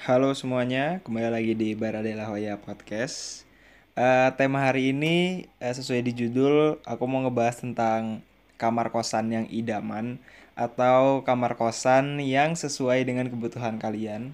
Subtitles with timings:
[0.00, 3.44] Halo semuanya, kembali lagi di Baradela Hoya Podcast.
[3.92, 8.24] Eh, tema hari ini eh, sesuai di judul, aku mau ngebahas tentang
[8.56, 10.16] kamar kosan yang idaman
[10.56, 14.32] atau kamar kosan yang sesuai dengan kebutuhan kalian.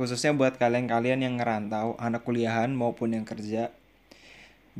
[0.00, 3.68] Khususnya buat kalian-kalian yang ngerantau, anak kuliahan maupun yang kerja.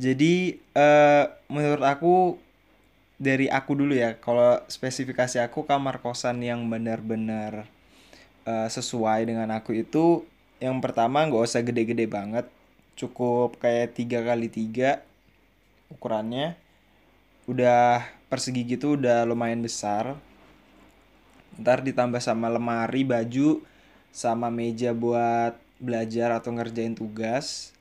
[0.01, 2.41] Jadi eh, menurut aku
[3.21, 7.69] dari aku dulu ya, kalau spesifikasi aku kamar kosan yang benar-benar
[8.45, 10.25] eh, sesuai dengan aku itu
[10.61, 12.45] yang pertama nggak usah gede-gede banget.
[12.93, 15.01] Cukup kayak tiga kali tiga
[15.89, 16.53] ukurannya.
[17.49, 20.15] Udah persegi gitu udah lumayan besar.
[21.57, 23.65] Ntar ditambah sama lemari baju
[24.13, 27.73] sama meja buat belajar atau ngerjain tugas.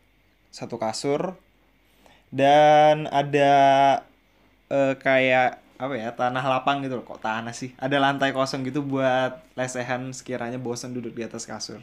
[0.48, 1.37] Satu kasur.
[2.32, 3.52] Dan ada
[4.73, 7.05] eh, kayak apa ya tanah lapang gitu loh.
[7.09, 7.73] Kok tanah sih?
[7.80, 11.80] Ada lantai kosong gitu buat lesehan sekiranya bosan duduk di atas kasur.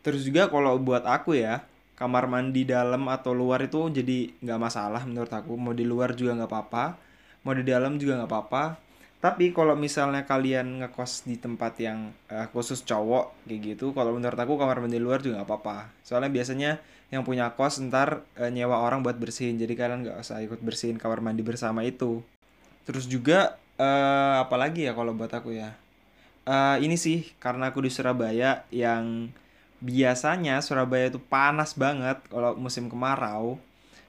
[0.00, 1.68] Terus juga kalau buat aku ya
[2.00, 5.52] kamar mandi dalam atau luar itu jadi nggak masalah menurut aku.
[5.60, 6.84] Mau di luar juga nggak apa-apa
[7.46, 8.64] mau di dalam juga nggak apa-apa.
[9.18, 14.38] Tapi kalau misalnya kalian ngekos di tempat yang eh, khusus cowok kayak gitu kalau menurut
[14.38, 15.90] aku kamar mandi luar juga nggak apa-apa.
[16.06, 16.70] Soalnya biasanya
[17.10, 19.58] yang punya kos ntar eh, nyewa orang buat bersihin.
[19.58, 22.22] Jadi kalian nggak usah ikut bersihin kamar mandi bersama itu
[22.86, 25.74] Terus juga eh apalagi ya kalau buat aku ya.
[26.48, 29.30] Eh ini sih karena aku di Surabaya yang
[29.78, 33.58] biasanya Surabaya itu panas banget kalau musim kemarau.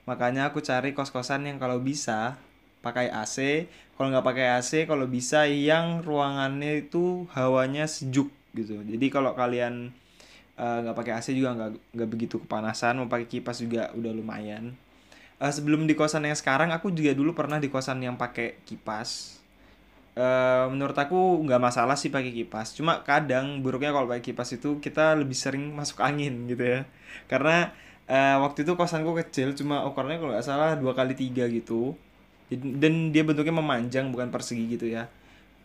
[0.09, 2.38] Makanya aku cari kos-kosan yang kalau bisa
[2.81, 3.67] pakai AC.
[4.00, 8.80] Kalau nggak pakai AC, kalau bisa yang ruangannya itu hawanya sejuk gitu.
[8.81, 9.92] Jadi kalau kalian
[10.58, 12.97] eh, nggak pakai AC juga nggak nggak begitu kepanasan.
[13.03, 14.73] Mau pakai kipas juga udah lumayan.
[15.40, 19.40] Eh, sebelum di kosan yang sekarang aku juga dulu pernah di kosan yang pakai kipas.
[20.20, 22.76] Eh, menurut aku nggak masalah sih pakai kipas.
[22.76, 26.81] Cuma kadang buruknya kalau pakai kipas itu kita lebih sering masuk angin gitu ya.
[27.31, 27.72] Karena
[28.12, 31.96] eh, waktu itu kosanku kecil cuma ukurannya kalau nggak salah dua kali tiga gitu.
[32.52, 35.08] Dan dia bentuknya memanjang bukan persegi gitu ya.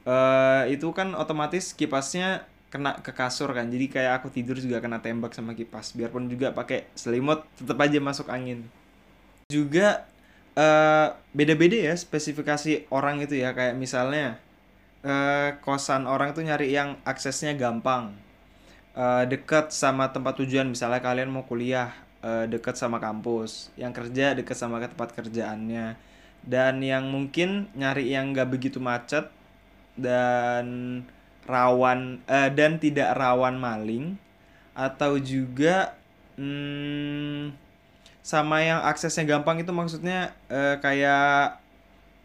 [0.07, 3.67] Eh itu kan otomatis kipasnya kena ke kasur kan.
[3.75, 5.97] Jadi kayak aku tidur juga kena tembak sama kipas.
[5.99, 8.63] Biarpun juga pakai selimut tetap aja masuk angin
[9.49, 10.07] juga
[10.55, 13.53] eh beda-beda ya spesifikasi orang itu ya.
[13.57, 14.39] Kayak misalnya
[15.05, 18.15] eh kosan orang tuh nyari yang aksesnya gampang
[18.97, 20.71] eh dekat sama tempat tujuan.
[20.71, 23.75] Misalnya kalian mau kuliah eh, dekat sama kampus.
[23.77, 25.97] Yang kerja dekat sama tempat kerjaannya.
[26.45, 29.33] Dan yang mungkin nyari yang nggak begitu macet
[29.97, 30.67] dan
[31.47, 34.17] rawan eh, dan tidak rawan maling
[34.75, 35.95] atau juga
[36.35, 37.64] hmm,
[38.25, 41.61] sama yang aksesnya gampang itu maksudnya eh, kayak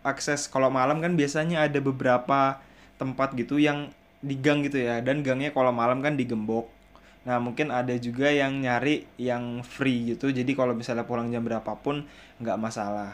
[0.01, 2.63] akses kalau malam kan biasanya ada beberapa
[2.95, 3.91] tempat gitu yang
[4.23, 6.67] di gang gitu ya dan gangnya kalau malam kan digembok.
[7.27, 10.31] Nah, mungkin ada juga yang nyari yang free gitu.
[10.31, 12.07] Jadi kalau misalnya pulang jam berapapun
[12.39, 13.11] nggak masalah.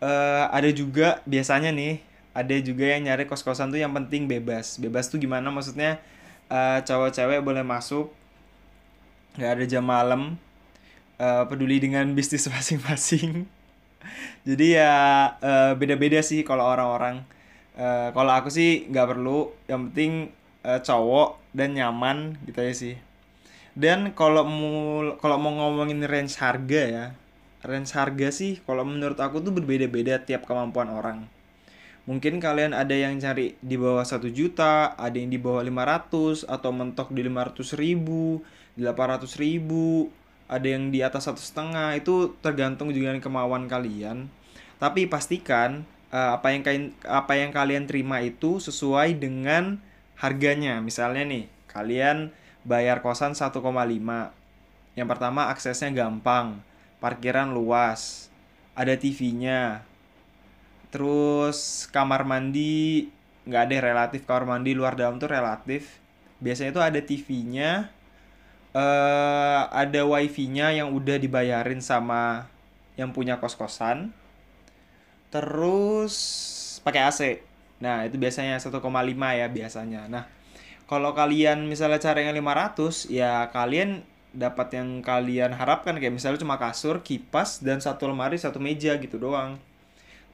[0.00, 2.00] Eh ada juga biasanya nih,
[2.36, 4.76] ada juga yang nyari kos-kosan tuh yang penting bebas.
[4.80, 6.00] Bebas tuh gimana maksudnya?
[6.46, 8.06] eh cowok cewek boleh masuk,
[9.34, 10.22] nggak ada jam malam,
[11.20, 13.46] eh, peduli dengan bisnis masing-masing.
[14.46, 14.94] Jadi ya
[15.42, 17.22] eh, beda-beda sih kalau orang-orang.
[17.76, 20.32] Eh, kalau aku sih nggak perlu, yang penting
[20.64, 22.96] eh, cowok dan nyaman gitu aja sih.
[23.76, 27.06] Dan kalau mau kalau mau ngomongin range harga ya,
[27.60, 31.18] range harga sih kalau menurut aku tuh berbeda-beda tiap kemampuan orang.
[32.06, 36.70] Mungkin kalian ada yang cari di bawah satu juta, ada yang di bawah 500 atau
[36.70, 38.46] mentok di 500 ribu,
[38.78, 40.06] 800 ribu,
[40.46, 44.30] ada yang di atas satu setengah, itu tergantung juga dengan kemauan kalian.
[44.78, 45.82] Tapi pastikan
[46.14, 49.82] eh, apa yang kain, apa yang kalian terima itu sesuai dengan
[50.18, 50.78] harganya.
[50.78, 52.30] Misalnya nih, kalian
[52.62, 53.52] bayar kosan 1,5.
[54.96, 56.62] Yang pertama aksesnya gampang,
[57.02, 58.32] parkiran luas,
[58.72, 59.84] ada TV-nya,
[60.96, 63.10] Terus kamar mandi
[63.46, 66.00] nggak ada relatif kamar mandi luar dalam tuh relatif.
[66.40, 67.92] Biasanya itu ada TV-nya,
[68.76, 72.44] eh ada wifi-nya yang udah dibayarin sama
[73.00, 74.12] yang punya kos-kosan.
[75.32, 76.14] Terus
[76.84, 77.20] pakai AC.
[77.80, 80.08] Nah, itu biasanya 1,5 ya biasanya.
[80.08, 80.24] Nah,
[80.88, 84.04] kalau kalian misalnya cari yang 500, ya kalian
[84.36, 89.16] dapat yang kalian harapkan kayak misalnya cuma kasur, kipas dan satu lemari, satu meja gitu
[89.16, 89.56] doang.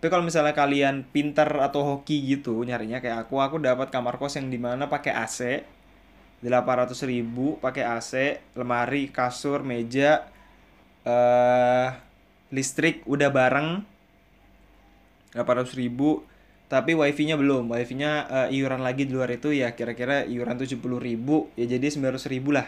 [0.02, 4.34] Tapi kalau misalnya kalian pinter atau hoki gitu nyarinya kayak aku, aku dapat kamar kos
[4.34, 5.62] yang di mana pakai AC
[6.42, 10.26] 800 ribu pakai AC, lemari, kasur, meja,
[11.06, 11.88] eh
[12.52, 13.86] listrik udah bareng.
[15.32, 16.26] 800 ribu
[16.72, 17.68] tapi wifi-nya belum.
[17.68, 21.84] Wifi-nya uh, iuran lagi di luar itu ya kira-kira iuran tujuh puluh ribu ya jadi
[21.88, 22.64] sembilan ribu lah.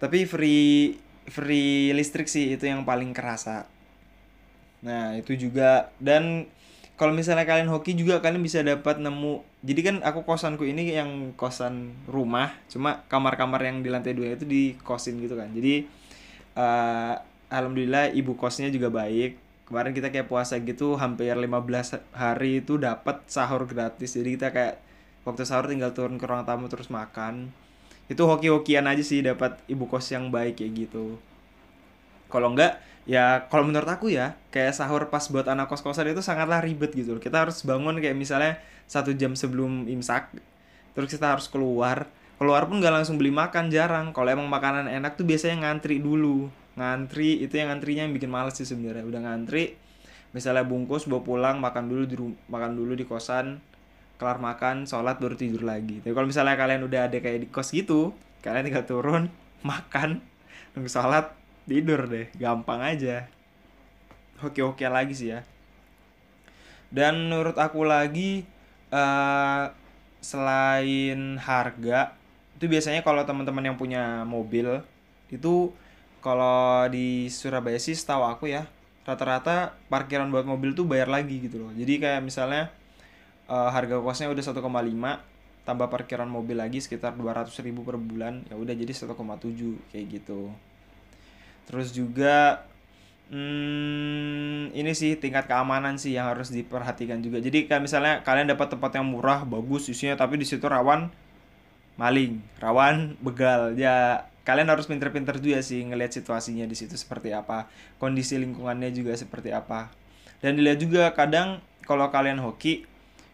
[0.00, 0.96] Tapi free
[1.28, 3.68] free listrik sih itu yang paling kerasa.
[4.84, 5.92] Nah itu juga.
[6.00, 6.48] Dan
[7.00, 11.32] kalau misalnya kalian hoki juga kalian bisa dapat nemu jadi kan aku kosanku ini yang
[11.32, 15.48] kosan rumah cuma kamar-kamar yang di lantai dua itu di kosin gitu kan.
[15.48, 15.88] Jadi
[16.60, 17.16] uh,
[17.48, 19.40] alhamdulillah ibu kosnya juga baik.
[19.64, 21.48] Kemarin kita kayak puasa gitu hampir 15
[22.12, 24.20] hari itu dapat sahur gratis.
[24.20, 24.76] Jadi kita kayak
[25.24, 27.48] waktu sahur tinggal turun ke ruang tamu terus makan.
[28.12, 31.16] Itu hoki-hokian aja sih dapat ibu kos yang baik kayak gitu
[32.32, 32.78] kalau enggak
[33.08, 37.18] ya kalau menurut aku ya kayak sahur pas buat anak kos-kosan itu sangatlah ribet gitu
[37.18, 37.22] loh.
[37.22, 40.30] Kita harus bangun kayak misalnya satu jam sebelum imsak
[40.94, 42.06] terus kita harus keluar.
[42.40, 44.16] Keluar pun nggak langsung beli makan jarang.
[44.16, 46.48] Kalau emang makanan enak tuh biasanya ngantri dulu.
[46.78, 49.04] Ngantri itu yang ngantrinya yang bikin males sih sebenarnya.
[49.04, 49.76] Udah ngantri
[50.30, 52.16] misalnya bungkus bawa pulang makan dulu di
[52.46, 53.58] makan dulu di kosan
[54.14, 56.04] kelar makan sholat baru tidur lagi.
[56.04, 58.12] Tapi kalau misalnya kalian udah ada kayak di kos gitu
[58.44, 59.22] kalian tinggal turun
[59.70, 60.20] makan
[60.76, 63.28] nunggu sholat tidur deh gampang aja.
[64.40, 65.44] Oke oke lagi sih ya.
[66.90, 68.42] Dan menurut aku lagi
[68.90, 69.70] uh,
[70.20, 72.16] selain harga
[72.60, 74.84] itu biasanya kalau teman-teman yang punya mobil
[75.32, 75.72] itu
[76.20, 78.68] kalau di Surabaya sih setahu aku ya
[79.08, 81.72] rata-rata parkiran buat mobil tuh bayar lagi gitu loh.
[81.72, 82.68] Jadi kayak misalnya
[83.48, 84.60] uh, harga kosnya udah 1,5
[85.64, 89.14] tambah parkiran mobil lagi sekitar 200 ribu per bulan ya udah jadi 1,7
[89.92, 90.50] kayak gitu
[91.70, 92.66] terus juga
[93.30, 97.38] hmm, ini sih tingkat keamanan sih yang harus diperhatikan juga.
[97.38, 101.08] Jadi kayak misalnya kalian dapat tempat yang murah bagus isinya tapi di situ rawan
[101.94, 103.78] maling rawan begal.
[103.78, 107.70] Ya kalian harus pinter-pinter juga sih ngelihat situasinya di situ seperti apa
[108.02, 109.88] kondisi lingkungannya juga seperti apa.
[110.42, 112.88] Dan dilihat juga kadang kalau kalian hoki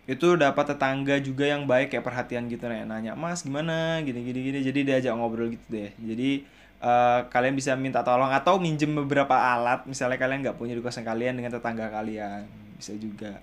[0.06, 3.98] itu dapat tetangga juga yang baik kayak perhatian gitu nih nanya mas gimana?
[4.04, 4.58] Gini gini gini.
[4.62, 5.90] Jadi diajak ngobrol gitu deh.
[5.98, 6.46] Jadi
[6.80, 9.84] uh, kalian bisa minta tolong atau minjem beberapa alat.
[9.88, 12.44] Misalnya kalian nggak punya di kosan kalian dengan tetangga kalian.
[12.76, 13.40] Bisa juga.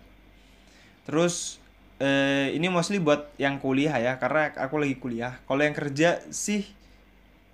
[1.04, 1.60] Terus
[2.00, 5.40] uh, ini mostly buat yang kuliah ya karena aku lagi kuliah.
[5.46, 6.66] Kalau yang kerja sih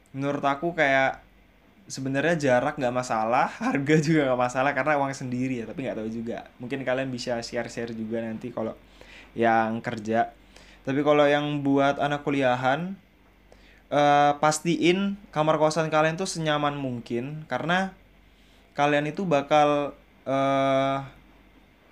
[0.09, 1.21] menurut aku kayak
[1.89, 6.09] sebenarnya jarak nggak masalah harga juga nggak masalah karena uang sendiri ya tapi nggak tahu
[6.09, 6.45] juga.
[6.61, 8.73] Mungkin kalian bisa share-share juga nanti kalau
[9.33, 10.33] yang kerja.
[10.87, 12.97] Tapi kalau yang buat anak kuliahan
[13.89, 17.93] uh, pastiin kamar kosan kalian tuh senyaman mungkin karena
[18.77, 19.93] kalian itu bakal
[20.23, 20.97] uh,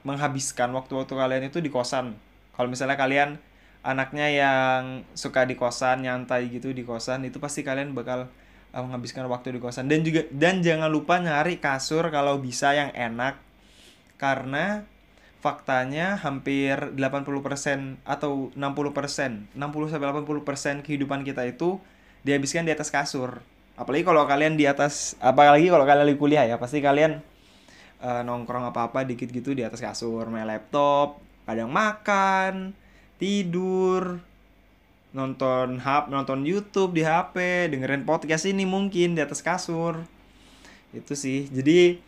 [0.08, 2.16] menghabiskan waktu-waktu kalian itu di kosan.
[2.56, 3.36] Kalau misalnya kalian
[3.84, 4.82] anaknya yang
[5.14, 8.32] suka di kosan nyantai gitu di kosan itu pasti kalian bakal
[8.72, 9.92] uh, menghabiskan waktu di kosan.
[9.92, 13.36] Dan juga dan jangan lupa nyari kasur kalau bisa yang enak.
[14.18, 14.88] Karena
[15.38, 21.78] faktanya hampir 80% atau 60% 60 sampai 80% kehidupan kita itu
[22.26, 23.40] dihabiskan di atas kasur.
[23.78, 27.22] Apalagi kalau kalian di atas apalagi kalau kalian lagi kuliah ya pasti kalian
[28.02, 30.26] uh, nongkrong apa-apa dikit gitu di atas kasur.
[30.28, 32.74] Main laptop kadang makan
[33.22, 34.20] tidur
[35.16, 40.02] nonton hap nonton YouTube di HP dengerin podcast ini mungkin di atas kasur.
[40.90, 41.46] Itu sih.
[41.54, 42.07] Jadi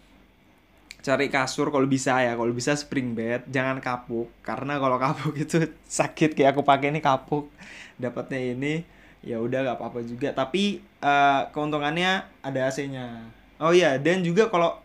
[0.99, 4.27] cari kasur kalau bisa ya kalau bisa spring bed jangan kapuk.
[4.43, 5.63] Karena kalau kapuk itu
[5.99, 7.47] sakit kayak aku pakai ini kapuk.
[7.99, 8.83] Dapatnya ini
[9.19, 10.31] ya udah gak apa-apa juga.
[10.35, 13.27] Tapi uh, keuntungannya ada AC-nya.
[13.59, 14.79] Oh iya dan juga kalau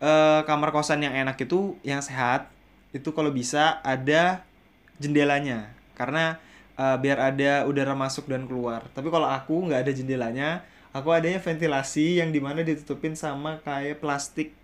[0.00, 2.48] uh, kamar kosan yang enak itu yang sehat
[2.96, 4.44] itu kalau bisa ada
[5.00, 5.72] jendelanya.
[5.96, 6.40] Karena
[6.76, 8.88] uh, biar ada udara masuk dan keluar.
[8.92, 10.48] Tapi kalau aku nggak ada jendelanya
[10.94, 14.54] aku adanya ventilasi yang di mana ditutupin sama kayak plastik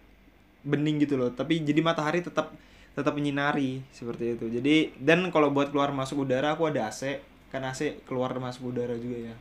[0.67, 1.31] bening gitu loh.
[1.33, 2.53] Tapi jadi matahari tetap
[2.93, 4.47] tetap menyinari seperti itu.
[4.51, 8.95] Jadi dan kalau buat keluar masuk udara aku ada AC kan AC keluar masuk udara
[8.99, 9.35] juga ya.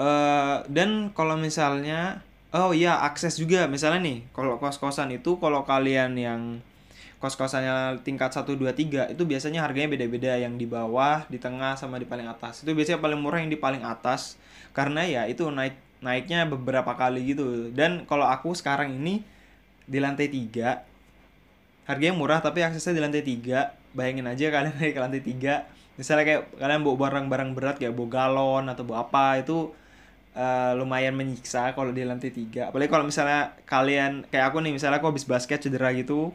[0.00, 2.24] Uh, dan kalau misalnya
[2.54, 3.70] oh iya akses juga.
[3.70, 6.42] Misalnya nih kalau kos kosan itu kalau kalian yang
[7.20, 10.40] kos-kosannya tingkat 1 2 3 itu biasanya harganya beda-beda.
[10.40, 12.64] Yang di bawah, di tengah sama di paling atas.
[12.64, 14.40] Itu biasanya paling murah yang di paling atas.
[14.72, 17.70] Karena ya itu naik naiknya beberapa kali gitu.
[17.72, 19.24] Dan kalau aku sekarang ini
[19.84, 23.96] di lantai 3 harganya murah tapi aksesnya di lantai 3.
[23.96, 28.08] Bayangin aja kalian naik ke lantai 3 misalnya kayak kalian bawa barang-barang berat kayak bawa
[28.08, 29.68] galon atau bawa apa itu
[30.32, 34.96] uh, lumayan menyiksa kalau di lantai 3 apalagi kalau misalnya kalian kayak aku nih misalnya
[34.96, 36.32] aku habis basket cedera gitu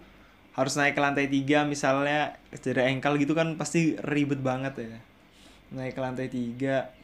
[0.55, 4.97] harus naik ke lantai tiga misalnya cedera engkel gitu kan pasti ribet banget ya
[5.75, 6.95] naik ke lantai tiga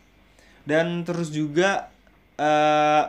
[0.63, 1.90] dan terus juga
[2.41, 3.03] uh,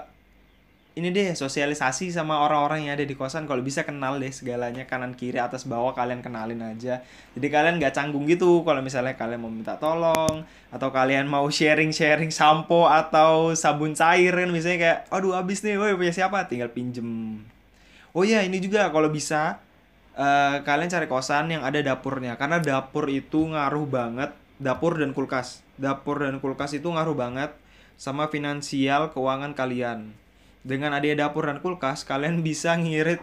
[0.93, 3.49] ini deh sosialisasi sama orang-orang yang ada di kosan.
[3.49, 7.01] Kalau bisa kenal deh segalanya kanan kiri atas bawah kalian kenalin aja.
[7.33, 11.97] Jadi kalian nggak canggung gitu kalau misalnya kalian mau minta tolong atau kalian mau sharing
[11.97, 14.53] sharing sampo atau sabun cair kan.
[14.53, 16.45] Misalnya kayak aduh habis nih woi punya siapa?
[16.45, 17.41] Tinggal pinjem.
[18.13, 19.65] Oh ya ini juga kalau bisa
[20.13, 22.37] uh, kalian cari kosan yang ada dapurnya.
[22.37, 25.65] Karena dapur itu ngaruh banget dapur dan kulkas.
[25.81, 27.62] Dapur dan kulkas itu ngaruh banget
[28.03, 30.11] sama finansial keuangan kalian.
[30.67, 33.23] Dengan adanya dapur dan kulkas kalian bisa ngirit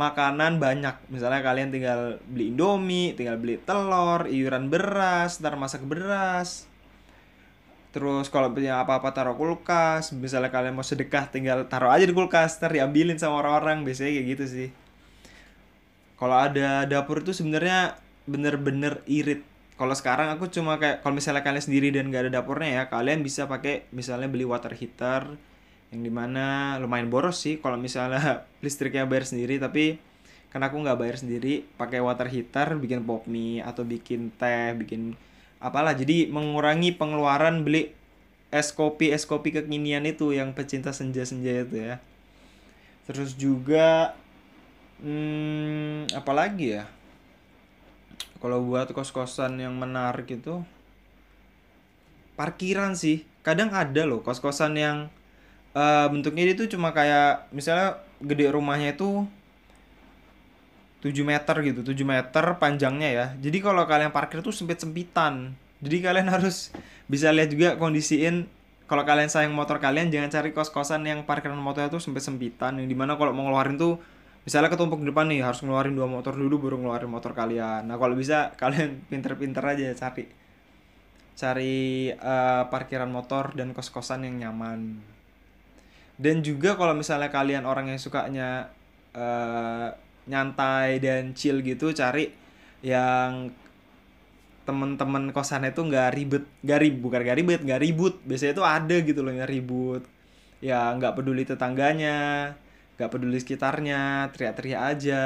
[0.00, 0.96] makanan banyak.
[1.12, 6.64] Misalnya kalian tinggal beli indomie tinggal beli telur iuran beras ntar masak beras.
[7.92, 10.16] Terus kalau punya apa-apa taruh kulkas.
[10.16, 13.84] Misalnya kalian mau sedekah tinggal taruh aja di kulkas ntar diambilin sama orang-orang.
[13.84, 14.68] Biasanya kayak gitu sih.
[16.16, 19.44] Kalau ada dapur itu sebenarnya bener-bener irit
[19.76, 23.20] kalau sekarang aku cuma kayak kalau misalnya kalian sendiri dan gak ada dapurnya ya kalian
[23.20, 25.36] bisa pakai misalnya beli water heater
[25.94, 29.62] yang di mana lumayan boros sih kalau misalnya listriknya bayar sendiri.
[29.62, 30.00] Tapi
[30.50, 35.14] karena aku nggak bayar sendiri pakai water heater bikin pop mie atau bikin teh bikin
[35.62, 35.94] apalah.
[35.94, 37.94] Jadi mengurangi pengeluaran beli
[38.50, 42.02] es kopi es kopi kekinian itu yang pecinta senja senja itu ya.
[43.06, 44.18] Terus juga
[45.04, 46.90] hmm, apalagi ya
[48.38, 50.62] kalau buat kos kosan yang menarik itu
[52.36, 53.24] parkiran sih.
[53.40, 54.96] Kadang ada loh kos kosan yang
[55.76, 59.28] uh, bentuknya itu cuma kayak misalnya gede rumahnya itu
[61.04, 63.26] 7 meter gitu 7 meter panjangnya ya.
[63.38, 65.54] Jadi kalau kalian parkir tuh sempit-sempitan.
[65.84, 66.72] Jadi kalian harus
[67.06, 68.48] bisa lihat juga kondisiin
[68.86, 72.78] kalau kalian sayang motor kalian jangan cari kos-kosan yang parkiran motornya tuh sempit-sempitan.
[72.78, 73.98] Yang di mana kalau mau ngeluarin tuh
[74.46, 77.90] misalnya ketumpuk di depan nih harus ngeluarin dua motor dulu baru ngeluarin motor kalian.
[77.90, 80.24] Nah kalau bisa kalian pinter-pinter aja cari.
[81.36, 85.02] Cari uh, parkiran motor dan kos-kosan yang nyaman.
[86.16, 88.72] Dan juga kalau misalnya kalian orang yang sukanya
[89.12, 89.92] uh,
[90.30, 92.32] nyantai dan chill gitu cari
[92.80, 93.52] yang
[94.64, 96.44] temen-temen kosan itu nggak ribet.
[96.62, 98.14] Nggak ribut bukan nggak ribet nggak ribut.
[98.22, 100.06] Biasanya itu ada gitu loh yang ribut.
[100.62, 102.54] Ya nggak peduli tetangganya
[102.96, 105.24] nggak peduli sekitarnya teriak-teriak aja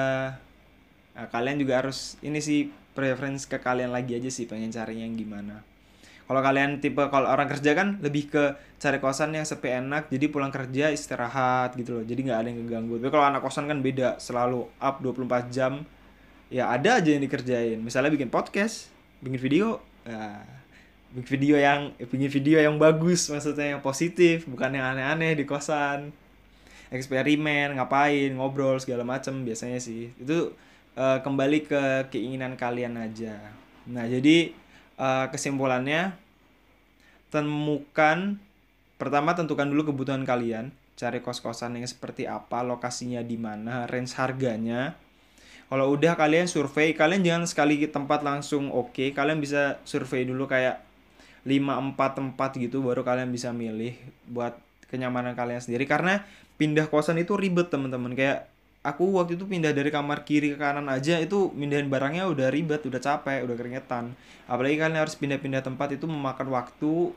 [1.15, 5.15] nah, kalian juga harus ini sih preference ke kalian lagi aja sih pengen cari yang
[5.15, 5.63] gimana
[6.31, 10.31] kalau kalian tipe kalau orang kerja kan lebih ke cari kosan yang sepi enak, jadi
[10.31, 12.05] pulang kerja istirahat gitu loh.
[12.07, 13.03] Jadi nggak ada yang ngeganggu.
[13.03, 15.83] Tapi kalau anak kosan kan beda, selalu up 24 jam.
[16.47, 17.83] Ya ada aja yang dikerjain.
[17.83, 20.39] Misalnya bikin podcast, bikin video, ya,
[21.19, 26.15] bikin video yang bikin video yang bagus, maksudnya yang positif, bukan yang aneh-aneh di kosan.
[26.91, 30.11] Eksperimen, ngapain, ngobrol segala macem biasanya sih.
[30.19, 30.55] Itu
[30.99, 33.39] uh, kembali ke keinginan kalian aja.
[33.87, 34.51] Nah, jadi
[34.99, 36.19] uh, kesimpulannya
[37.31, 38.37] temukan
[38.99, 44.93] pertama tentukan dulu kebutuhan kalian cari kos-kosan yang seperti apa lokasinya di mana range harganya
[45.73, 49.09] kalau udah kalian survei kalian jangan sekali tempat langsung oke okay.
[49.17, 50.85] kalian bisa survei dulu kayak
[51.49, 53.97] 5 4 tempat gitu baru kalian bisa milih
[54.29, 54.61] buat
[54.93, 56.27] kenyamanan kalian sendiri karena
[56.61, 58.13] pindah kosan itu ribet teman-teman.
[58.13, 58.53] Kayak
[58.85, 62.85] aku waktu itu pindah dari kamar kiri ke kanan aja itu mindahin barangnya udah ribet
[62.85, 64.13] udah capek udah keringetan.
[64.45, 67.17] Apalagi kalian harus pindah-pindah tempat itu memakan waktu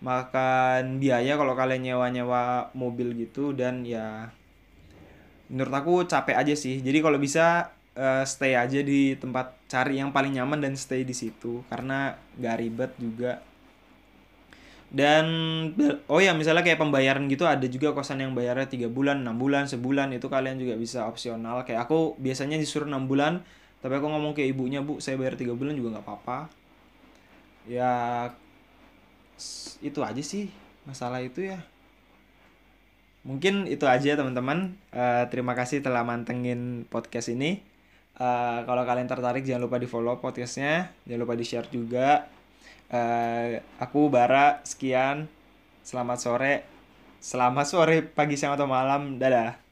[0.00, 4.32] makan biaya kalau kalian nyewa-nyewa mobil gitu dan ya
[5.46, 6.82] menurut aku capek aja sih.
[6.82, 11.14] Jadi kalau bisa uh, stay aja di tempat cari yang paling nyaman dan stay di
[11.14, 13.42] situ karena gak ribet juga
[14.90, 15.26] dan
[16.10, 19.70] oh ya misalnya kayak pembayaran gitu ada juga kosan yang bayarnya tiga bulan enam bulan
[19.70, 21.62] sebulan itu kalian juga bisa opsional.
[21.62, 23.46] Kayak aku biasanya disuruh enam bulan
[23.80, 26.38] tapi aku ngomong ke ibunya bu saya bayar tiga bulan juga nggak apa-apa.
[27.70, 27.92] Ya
[29.78, 30.50] itu aja sih
[30.82, 31.62] masalah itu ya.
[33.22, 34.74] Mungkin itu aja teman-teman.
[34.90, 37.62] Uh, terima kasih telah mantengin podcast ini.
[38.18, 40.90] Uh, kalau kalian tertarik jangan lupa di follow podcastnya.
[41.06, 42.26] Jangan lupa di share juga
[42.90, 45.30] Uh, aku Bara, sekian.
[45.86, 46.54] Selamat sore.
[47.22, 49.16] Selamat sore, pagi, siang, atau malam.
[49.22, 49.69] Dadah.